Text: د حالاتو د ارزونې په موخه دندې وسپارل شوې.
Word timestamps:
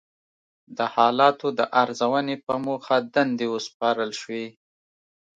د 0.77 0.79
حالاتو 0.93 1.47
د 1.59 1.61
ارزونې 1.81 2.35
په 2.45 2.53
موخه 2.65 2.97
دندې 3.13 3.45
وسپارل 3.53 4.11
شوې. 4.21 4.45